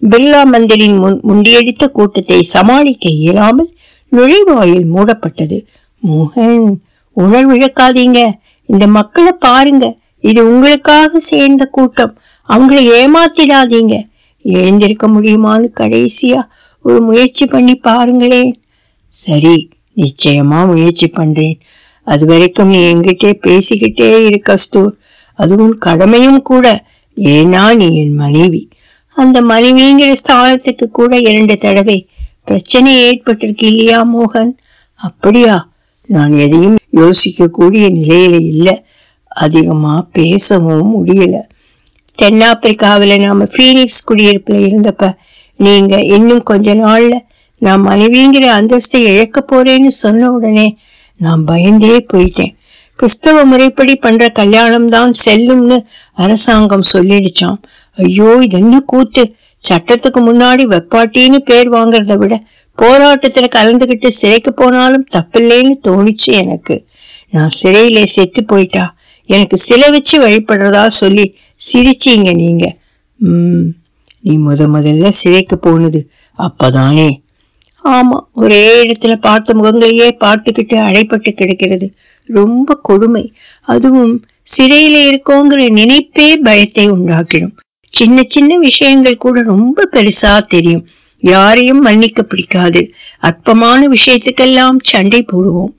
[0.02, 3.70] பிர்லா மந்திரின் முன் முண்டியடித்த கூட்டத்தை சமாளிக்க இயலாமல்
[4.12, 5.58] நுழைவாயில் மூடப்பட்டது.
[6.02, 6.66] மோகன்
[7.16, 8.20] உணர்விழக்காதீங்க
[8.72, 9.96] இந்த மக்களை பாருங்க.
[10.20, 12.14] இது உங்களுக்காக சேர்ந்த கூட்டம்.
[12.48, 13.94] அவங்களை ஏமாத்திடாதீங்க.
[14.44, 16.40] எழுந்திருக்க முடியுமான்னு கடைசியா
[16.82, 18.52] ஒரு முயற்சி பண்ணி பாருங்களேன்.
[19.08, 21.60] சரி நிச்சயமா முயற்சி பண்றேன்.
[22.04, 24.96] அது வரைக்கும் நீ என்கிட்டே பேசிக்கிட்டே இருக்க ஸ்தூர்
[25.38, 26.84] அதுவும் கடமையும் கூட.
[27.16, 28.68] ஏன்னா நீ என் மனைவி.
[29.16, 31.98] அந்த மனைவிங்கிற ஸ்தானத்துக்கு கூட இரண்டு தடவை
[32.44, 34.52] பிரச்சனை ஏற்பட்டிருக்கு இல்லையா மோகன்?
[34.94, 35.71] அப்படியா?
[36.12, 38.68] நான் எதையும் யோசிக்கக்கூடிய நிலையில இல்ல.
[39.32, 41.36] அதிகமா பேசவும் முடியல.
[42.18, 45.12] தென்னாப்பிரிக்காவில் நாம ஃபீனிக்ஸ் குடியிருப்புல இருந்தப்ப
[45.60, 47.14] நீங்க இன்னும் கொஞ்ச நாள்ல
[47.62, 50.66] நான் மனைவிங்கிற அந்தஸ்தை இழக்க போறேன்னு சொன்ன உடனே
[51.20, 52.52] நான் பயந்தே போயிட்டேன்.
[52.98, 55.76] கிறிஸ்தவ முறைப்படி பண்ற கல்யாணம் தான் செல்லும்னு
[56.12, 57.58] அரசாங்கம் சொல்லிடுச்சாம்.
[57.98, 59.24] ஐயோ இது என்ன கூத்து?
[59.64, 62.34] சட்டத்துக்கு முன்னாடி வெப்பாட்டின்னு பேர் வாங்குறத விட
[62.78, 66.86] போராட்டத்துல கலந்துகிட்டு சிறைக்கு போனாலும் தப்பில்லைன்னு தோணுச்சு எனக்கு.
[67.30, 68.96] நான் சிறையிலே செத்து போயிட்டா?
[69.28, 71.34] எனக்கு சிலை வச்சு வழிபடுறதா சொல்லி
[71.72, 72.76] சிரிச்சீங்க நீங்க.
[73.20, 73.68] உம்
[74.20, 77.20] நீ முத முதல்ல சிறைக்கு போனது அப்பதானே?
[77.84, 81.92] ஆமா ஒரே இடத்துல பார்த்த முகங்களையே பார்த்துக்கிட்டு அடைப்பட்டு கிடக்கிறது.
[82.28, 83.32] ரொம்ப கொடுமை.
[83.60, 84.24] அதுவும்
[84.56, 87.56] சிறையில இருக்கோங்கிற நினைப்பே பயத்தை உண்டாக்கிடும்.
[87.94, 90.86] சின்ன சின்ன விஷயங்கள் கூட ரொம்ப பெருசா தெரியும்.
[91.22, 92.94] யாரையும் மன்னிக்க பிடிக்காது.
[93.18, 95.72] அற்பமான விஷயத்துக்கெல்லாம் சண்டை போடுவோம்.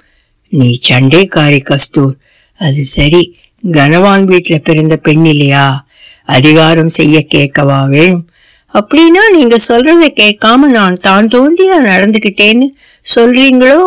[0.50, 2.14] நீ சண்டைக்காரி கஸ்தூர்.
[2.58, 3.38] அது சரி.
[3.64, 5.86] கனவான் வீட்டுல பிறந்த பெண் இல்லையா?
[6.26, 8.30] அதிகாரம் செய்ய கேட்கவா வேணும்?
[8.74, 12.66] அப்படின்னா நீங்க சொல்றத கேட்காம நான் தான் தோண்டியா நடந்துகிட்டேன்னு
[13.16, 13.80] சொல்றீங்களோ?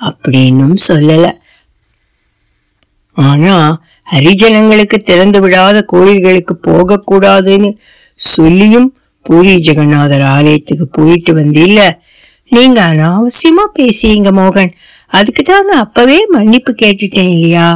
[0.00, 1.38] அப்படின்னும் சொல்லல.
[3.12, 3.82] ஆனா
[4.12, 7.72] ஹரிஜனங்களுக்கு திறந்து விடாத கோயில்களுக்கு போகக்கூடாதுன்னு
[8.14, 8.95] சொல்லியும்
[9.26, 11.80] பூரி ஜெகநாதர் ஆலயத்துக்கு போயிட்டு வந்தில்ல?
[12.52, 14.72] நீங்க அனாவசியமா பேசியீங்க மோகன்.
[15.12, 17.68] அதுக்கு தாங்க அப்பவே மன்னிப்பு கேட்டுட்டேன் இல்லையா?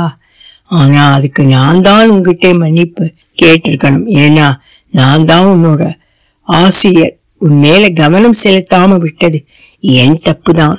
[0.71, 3.05] ஆனா அதுக்கு நான் தான் உங்ககிட்ட மன்னிப்பு
[3.43, 4.07] கேட்டிருக்கணும்.
[4.25, 4.47] ஏன்னா
[4.93, 5.83] நான் தான் உன்னோட
[6.49, 7.15] ஆசிரியர்.
[7.41, 9.39] உன் மேல கவனம் செலுத்தாம விட்டது
[9.83, 10.79] என் தப்பு தான்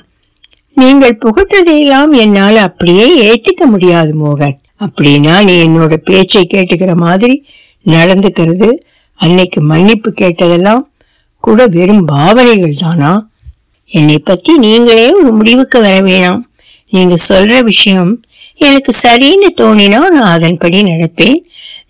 [0.77, 4.55] நீங்கள் புகட்டதையெல்லாம் என்னால அப்படியே ஏத்துக்க முடியாது மோகன்.
[4.85, 7.35] அப்படின்னா நீ என்னோட பேச்சை கேட்டுக்கிற மாதிரி
[7.85, 8.69] நடந்துக்கிறது
[9.23, 10.83] அன்னைக்கு மன்னிப்பு கேட்டதெல்லாம்
[11.43, 13.11] கூட வெறும் பாவனைகள் தானா?
[13.91, 16.41] என்னை பத்தி நீங்களே ஒரு முடிவுக்கு வர வேணாம்.
[16.93, 18.11] நீங்க சொல்ற விஷயம்
[18.57, 21.37] எனக்கு சரின்னு தோணினா நான் அதன்படி நடப்பேன்.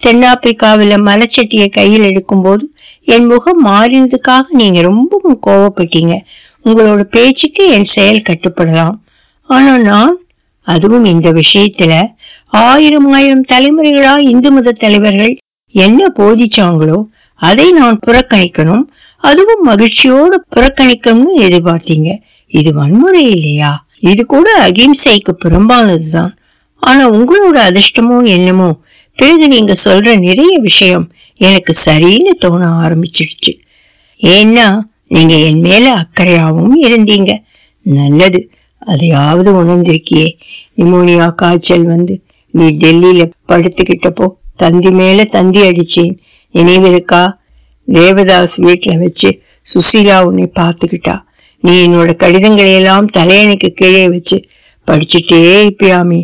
[0.04, 2.64] தென்னாப்பிரிக்காவில் மலைச்சட்டியை கையில் எடுக்கும்போது
[3.04, 6.16] என் முகம் மாறினதுக்காக நீங்க ரொம்பவும் கோவப்பட்டீங்க.
[6.66, 8.98] உங்களோட பேச்சுக்கு என் செயல் கட்டுப்படலாம்.
[9.50, 10.14] ஆனா நான்
[10.68, 11.94] அதுவும் இந்த விஷயத்துல
[12.66, 15.34] ஆயிரம் ஆயிரம் தலைமுறைகளா இந்து மத தலைவர்கள்
[15.76, 17.00] என்ன போதிச்சாங்களோ
[17.42, 18.84] அதை நான் புறக்கணிக்கணும்.
[19.18, 22.10] அதுவும் மகிழ்ச்சியோடு புறக்கணிக்கணும்னு எதிர்பார்த்தீங்க.
[22.48, 23.72] இது வன்முறை இல்லையா?
[24.00, 26.32] இது கூட அகிம்சைக்கு புறம்பானதுதான்.
[26.80, 28.70] ஆனா உங்களோட அதிர்ஷ்டமோ என்னமோ
[29.16, 33.54] பிறகு நீங்க சொல்ற நிறைய விஷயம் எனக்கு சரின்னு தோண ஆரம்பிச்சிடுச்சு.
[34.22, 37.32] ஏன்னா நீங்க என் மேல அக்கறையாவும் இருந்தீங்க.
[37.82, 38.50] நல்லது.
[38.78, 40.28] அதையாவது உணர்ந்திருக்கியே.
[40.78, 46.18] நிமோனியா காய்ச்சல் வந்து நீ டெல்லியில படுத்துக்கிட்டப்போ தந்தி மேல தந்தி அடிச்சேன்.
[46.54, 47.24] நினைவிருக்கா
[47.88, 49.30] தேவதாஸ் வீட்டுல வச்சு
[49.66, 51.16] சுசீலா உன்னை பார்த்துக்கிட்டா.
[51.64, 54.38] நீ என்னோட கடிதங்களை எல்லாம் தலையணைக்கு கீழே வச்சு
[54.88, 56.22] படிச்சுட்டே இருப்பியாமே.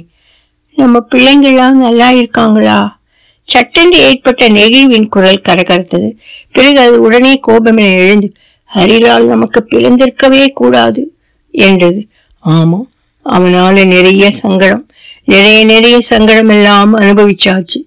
[0.77, 2.99] நம்ம பிள்ளைங்களாம் நல்லா இருக்காங்களா?
[3.47, 6.09] சட்டென்று ஏற்பட்ட நெகிழ்வின் குரல் கரகரத்தது.
[6.51, 8.29] பிறகு அது உடனே கோபமென எழுந்து
[8.75, 11.03] ஹரிலால் நமக்கு பிளந்திருக்கவே கூடாது
[11.51, 12.01] என்றது.
[12.45, 12.79] ஆமா
[13.25, 14.83] அவனால நிறைய சங்கடம்
[15.23, 17.79] நிறைய நிறைய சங்கடம் எல்லாம் அனுபவிச்சாச்சு.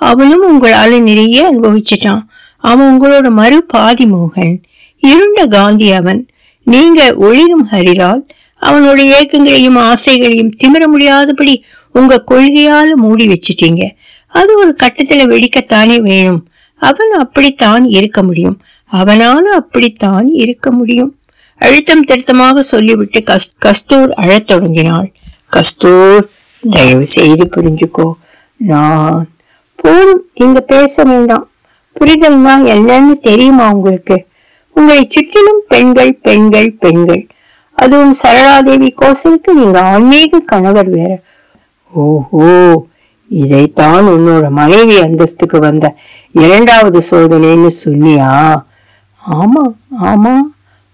[0.00, 2.22] அவனும் உங்களால நிறைய அனுபவிச்சிட்டான்.
[2.56, 4.62] அவன் உங்களோட மறு பாதி மோகன்.
[4.96, 6.28] இருண்ட காந்தி அவன்.
[6.64, 8.20] நீங்க ஒளிரும் ஹரிலால்
[8.60, 13.90] அவனோட ஏக்கங்களையும் ஆசைகளையும் திமிர முடியாதபடி உங்க கொள்கையால மூடி வச்சிட்டீங்க.
[14.26, 16.48] அது ஒரு கட்டத்துல வெடிக்கத்தானே வேணும்.
[16.74, 18.60] அவன் அப்படித்தான் இருக்க முடியும்.
[18.92, 21.18] அவனால அப்படித்தான் இருக்க முடியும்.
[21.56, 25.12] அழுத்தம் திருத்தமாக சொல்லிவிட்டு கஸ்- கஸ்தூர் அழத் தொடங்கினாள்.
[25.50, 26.28] கஸ்தூர்
[26.70, 28.12] தயவு செய்து புரிஞ்சுக்கோ.
[28.56, 29.28] நான்
[29.80, 31.44] போதும் இங்க பேச வேண்டாம்.
[32.00, 34.26] புரிதல்னா என்னன்னு தெரியுமா உங்களுக்கு?
[34.76, 37.26] உங்களை சுற்றிலும் பெண்கள் பெண்கள் பெண்கள்.
[37.72, 41.12] அதுவும் சரளாதேவி கோசலுக்கு நீங்க ஆன்மீக கணவர் வேற.
[41.92, 42.48] ஓஹோ
[43.26, 45.86] இதைத்தான் உன்னோட மனைவி அந்தஸ்துக்கு வந்த
[46.32, 48.30] இரண்டாவது சோதனைன்னு சொன்னியா?
[49.22, 49.64] ஆமா
[50.02, 50.34] ஆமா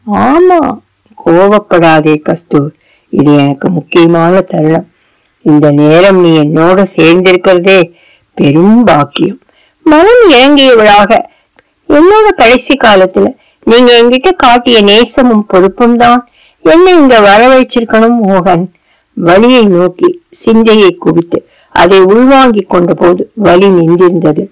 [0.07, 0.59] ஆமா.
[1.25, 2.73] கோவப்படாதே கஸ்தூர்.
[3.09, 4.89] இது எனக்கு முக்கியமான தருணம்.
[5.45, 7.79] இந்த நேரம் நீ என்னோட சேர்ந்திருக்கிறதே
[8.37, 9.41] பெரும் பாக்கியம்
[9.87, 11.11] மனம் இறங்கியவளாக
[11.89, 13.27] என்னோட கடைசி காலத்துல
[13.67, 16.21] நீங்க என்கிட்ட காட்டிய நேசமும் பொறுப்பும் தான்
[16.65, 18.65] என்ன இங்க வரவழைச்சிருக்கணும் மோகன்.
[19.17, 21.39] வலியை நோக்கி சிந்தையை குவித்து
[21.75, 24.45] அதை உள்வாங்கி கொண்ட போது வலி நின்றிருந்தது.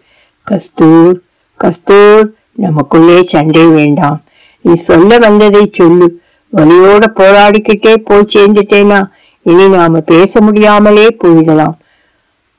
[0.46, 1.16] கஸ்தூர்
[1.60, 4.18] கஸ்தூர் நமக்குள்ளே சண்டை வேண்டாம்.
[4.64, 6.08] நீ சொல்ல வந்ததை சொல்லு.
[6.52, 9.00] வழியோட போராடிக்கிட்டே போய் சேர்ந்துட்டேனா?
[9.46, 11.74] இனி நாம பேச முடியாமலே போயிடலாம்.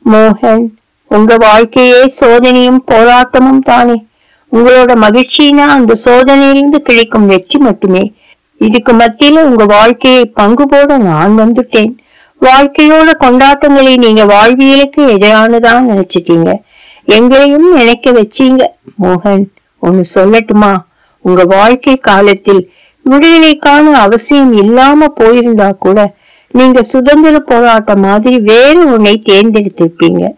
[0.05, 0.65] மோகன்
[1.07, 4.05] உங்க வாழ்க்கையே சோதனையும் போராட்டமும் தானே.
[4.51, 8.13] உங்களோட மகிழ்ச்சினா அந்த சோதனையிலிருந்து கிடைக்கும் வெற்றி மட்டுமே.
[8.57, 11.97] இதுக்கு மத்தியில உங்க வாழ்க்கையை பங்கு போட நான் வந்துட்டேன்.
[12.41, 16.61] வாழ்க்கையோட கொண்டாட்டங்களை நீங்க வாழ்வியலுக்கு எதிரானதான் நினைச்சிட்டீங்க.
[17.05, 18.63] எங்களையும் நினைக்க வச்சீங்க.
[19.01, 19.45] மோகன்
[19.79, 20.75] ஒன்னு சொல்லட்டுமா?
[21.21, 22.71] உங்க வாழ்க்கை காலத்தில்
[23.09, 26.15] விடுதலைக்கான அவசியம் இல்லாம போயிருந்தா கூட
[26.51, 30.35] நீங்க சுதந்திர போராட்டம் மாதிரி வேறு ஒன்னை தேர்ந்தெடுத்திருப்பீங்க.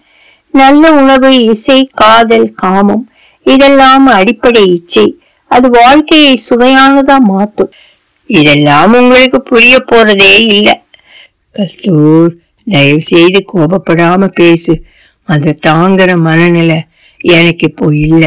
[0.57, 3.05] நல்ல உணவு இசை காதல் காமம்
[3.45, 5.07] இதெல்லாம் அடிப்படை இச்சை.
[5.51, 7.71] அது வாழ்க்கையை சுவையானதா மாத்தும்
[8.29, 10.67] இதெல்லாம் உங்களுக்கு புரிய போறதே இல்ல.
[11.55, 12.31] கஸ்தூர்
[12.67, 14.73] தயவு செய்து கோபப்படாம பேசு.
[15.29, 16.79] அந்த தாங்குற மனநிலை
[17.21, 18.23] எனக்கு இப்போ இல்ல.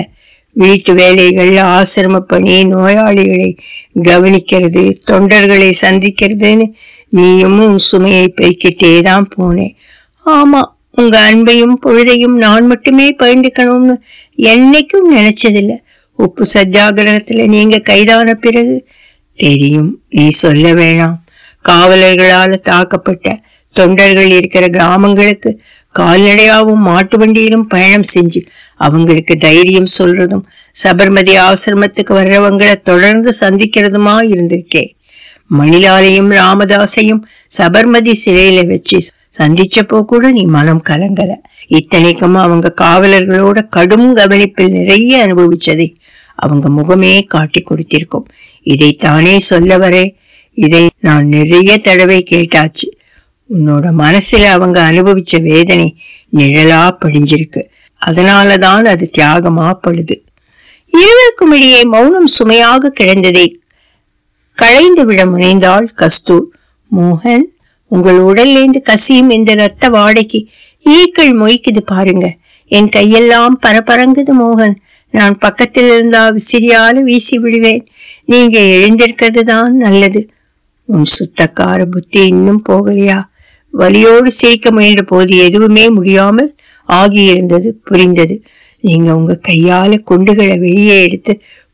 [0.56, 3.50] வீட்டு வேலைகள் ஆசிரம பணி நோயாளிகளை
[4.08, 6.66] கவனிக்கிறது தொண்டர்களை சந்திக்கிறதுன்னு
[7.12, 9.74] நீயும் சுமையை பெருக்கிட்டே தான் போனேன்
[10.26, 10.60] ஆமா
[11.00, 13.94] உங்க அன்பையும் பொழுதையும் நான் மட்டுமே பகிர்ந்துக்கணும்னு
[14.52, 15.72] என்னைக்கும் நினைச்சதில்ல.
[16.18, 18.76] உப்பு சத்தியாகிரகத்துல நீங்க கைதான பிறகு
[19.38, 21.16] தெரியும் நீ சொல்ல வேணாம்.
[21.64, 23.26] காவலர்களால தாக்கப்பட்ட
[23.76, 25.50] தொண்டர்கள் இருக்கிற கிராமங்களுக்கு
[25.94, 28.40] கால்நடையாவும் மாட்டு வண்டியிலும் பயணம் செஞ்சு
[28.80, 30.44] அவங்களுக்கு தைரியம் சொல்றதும்
[30.76, 34.90] சபர்மதி ஆசிரமத்துக்கு வர்றவங்களை தொடர்ந்து சந்திக்கிறதுமா இருந்திருக்கேன்
[35.50, 38.98] மணிலாலையும் ராமதாசையும் சபர்மதி சிறையில வச்சு
[39.38, 41.30] சந்திச்சப்போ கூட நீ மனம் கலங்கல.
[41.66, 45.94] இத்தனைக்கும் அவங்க காவலர்களோட கடும் கவனிப்பில் நிறைய அனுபவிச்சதை
[46.34, 48.26] அவங்க முகமே காட்டி கொடுத்திருக்கும்.
[48.64, 50.14] இதைத்தானே சொல்ல வரே?
[50.54, 52.88] இதை நான் நிறைய தடவை கேட்டாச்சு.
[53.50, 55.96] உன்னோட மனசுல அவங்க அனுபவிச்ச வேதனை
[56.36, 57.62] நிழலா படிஞ்சிருக்கு.
[58.06, 60.16] அதனாலதான் அது தியாகமா படுது.
[60.86, 63.54] இருவருக்கும் இடையே மௌனம் சுமையாக கிடந்ததை
[64.54, 66.46] களைந்து விட முனைந்தாள் கஸ்தூர்.
[66.96, 67.44] மோகன்
[67.90, 70.40] உங்கள் உடல்லேந்து கசியும் இந்த ரத்த வாடைக்கு
[70.84, 72.26] ஈக்கள் மொய்க்குது பாருங்க.
[72.72, 74.76] என் கையெல்லாம் பரபரங்குது மோகன்.
[75.10, 77.82] நான் பக்கத்தில் இருந்தா விசிறியால வீசி விடுவேன்.
[78.24, 80.30] நீங்க எழுந்திருக்கிறது தான் நல்லது.
[80.84, 83.18] உன் சுத்தக்கார புத்தி இன்னும் போகலையா?
[83.78, 86.50] வலியோடு சிரிக்க முயன்ற போது எதுவுமே முடியாமல்
[86.88, 88.36] ஆகியிருந்தது புரிந்தது.
[88.80, 91.32] நீங்க உங்க கையால குண்டுகளை வெளியே எடுத்து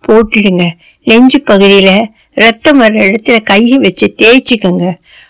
[0.09, 0.65] போட்டுடுங்க.
[1.05, 1.91] நெஞ்சு பகுதியில
[2.35, 4.85] ரத்தம் வர்ற இடத்துல கையை வச்சு தேய்ச்சிக்கங்க.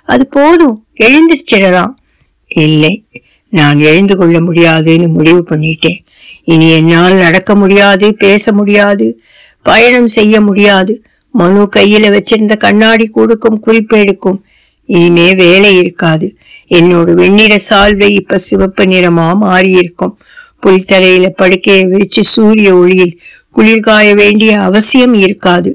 [0.09, 0.77] அது போதும்.
[1.01, 1.95] எழுந்திருச்சிடலாம்
[2.51, 2.92] இல்லை
[3.53, 6.01] நான் எழுந்து கொள்ள முடியாதுன்னு முடிவு பண்ணிட்டேன்.
[6.45, 9.07] இனி என்னால் நடக்க முடியாது பேச முடியாது
[9.66, 10.92] பயணம் செய்ய முடியாது.
[11.35, 14.38] மனு கையில வச்சிருந்த கண்ணாடி கூடுக்கும் குறிப்பெடுக்கும்
[14.88, 16.27] இனிமே வேலை இருக்காது.
[16.71, 20.14] என்னோட வெண்ணிற சால்வை இப்ப சிவப்பு நிறமா மாறி இருக்கும்
[20.62, 23.14] புல்தரையில படுக்கையை விரிச்சு சூரிய ஒளியில்
[23.57, 25.71] குளிர்காய வேண்டிய அவசியம் இருக்காது.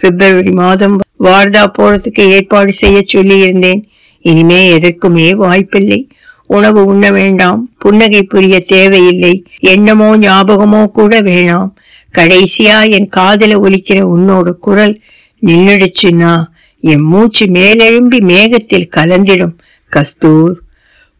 [0.00, 3.88] பிப்ரவரி மாதம் வார்தா போறதுக்கு ஏற்பாடு செய்ய சொல்லி இருந்தேன்
[4.20, 6.08] இனிமே எதற்குமே வாய்ப்பில்லை.
[6.46, 7.70] உணவு உண்ண வேண்டாம்.
[7.78, 9.44] புன்னகை புரிய தேவையில்லை.
[9.58, 11.70] எண்ணமோ ஞாபகமோ கூட வேணாம்.
[12.18, 15.00] கடைசியா என் காதல ஒலிக்கிற உன்னோட குரல்
[15.46, 16.44] நின்னுடுச்சுன்னா
[16.80, 19.56] என் மூச்சு மேலெழும்பி மேகத்தில் கலந்திடும்.
[19.88, 20.54] கஸ்தூர்.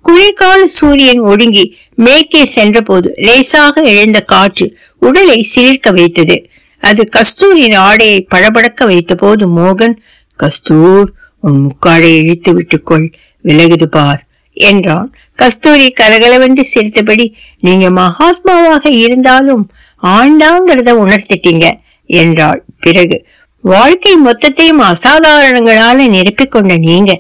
[0.01, 6.49] குளிர்கால சூரியன் ஒடுங்கி மேற்கே சென்றபோது லேசாக எழுந்த காற்று உடலை சிலிர்க்க வைத்தது.
[6.89, 9.97] அது கஸ்தூரின் ஆடையை படபடக்க வைத்த போது மோகன்
[10.39, 11.09] கஸ்தூர்
[11.41, 13.07] உன் முக்காடை இழுத்து விட்டுக்கொள்
[13.45, 14.21] விலகுது பார்
[14.57, 15.09] என்றான்.
[15.39, 17.27] கஸ்தூரி கலகலவென்று சிரித்தபடி
[17.61, 19.65] நீங்க மகாத்மாவாக இருந்தாலும்
[20.03, 21.67] ஆண்டாங்கிறத உணர்த்திட்டீங்க
[22.11, 22.61] என்றாள்.
[22.81, 23.17] பிறகு
[23.65, 27.13] வாழ்க்கை மொத்தத்தையும் அசாதாரணங்களால நிரப்பிக்கொண்ட நீங்க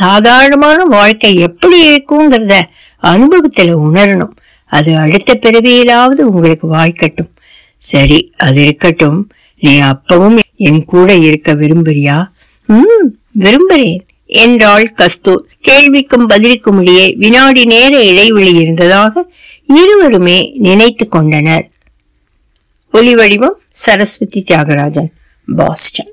[0.00, 2.56] சாதாரணமான வாழ்க்கை எப்படி இருக்குங்கிறத
[3.02, 4.34] அனுபவத்துல உணரணும்.
[4.72, 7.30] அது அடுத்த பிறவியிலாவது உங்களுக்கு வாய்க்கட்டும்
[7.90, 9.18] சரி அது இருக்கட்டும்.
[9.58, 12.16] நீ அப்பவும் என் கூட இருக்க விரும்புறியா?
[12.66, 13.06] ம்
[13.38, 14.00] விரும்புறேன்.
[14.26, 15.44] என்றாள் கஸ்தூர்.
[15.68, 19.32] கேள்விக்கும் பதிலுக்கும் இடையே வினாடி நேர இடைவெளி இருந்ததாக
[19.66, 21.70] இருவருமே நினைத்து கொண்டனர்.
[22.92, 25.10] ஒலி வடிவம் சரஸ்வதி தியாகராஜன்
[25.56, 26.12] பாஸ்டன்.